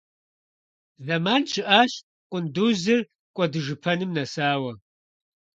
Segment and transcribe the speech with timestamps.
[1.05, 1.91] Зэман щыӀащ
[2.29, 3.01] къундузыр
[3.35, 4.71] кӀуэдыжыпэным нэсауэ.